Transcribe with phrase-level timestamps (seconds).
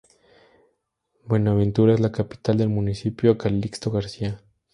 [1.25, 4.41] Buenaventura es la capital del Municipio Calixto García.